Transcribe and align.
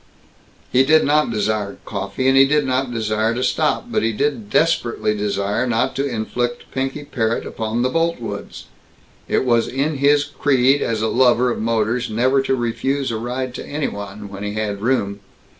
He 0.71 0.83
did 0.83 1.05
not 1.05 1.29
desire 1.29 1.77
coffee, 1.85 2.27
and 2.27 2.35
he 2.35 2.47
did 2.47 2.65
not 2.65 2.91
desire 2.91 3.35
to 3.35 3.43
stop, 3.43 3.85
but 3.91 4.01
he 4.01 4.11
did 4.11 4.49
desperately 4.49 5.15
desire 5.15 5.67
not 5.67 5.95
to 5.97 6.03
inflict 6.09 6.65
Pinky 6.71 7.03
Parrott 7.03 7.45
upon 7.45 7.83
the 7.83 7.89
Boltwoods. 7.89 8.65
It 9.27 9.45
was 9.45 9.67
in 9.67 9.97
his 9.97 10.23
creed 10.23 10.81
as 10.81 11.03
a 11.03 11.07
lover 11.07 11.51
of 11.51 11.61
motors 11.61 12.09
never 12.09 12.41
to 12.41 12.55
refuse 12.55 13.11
a 13.11 13.17
ride 13.17 13.53
to 13.53 13.63
any 13.63 13.89
one, 13.89 14.27
when 14.27 14.41
he 14.41 14.55
had 14.55 14.81
room. 14.81 15.19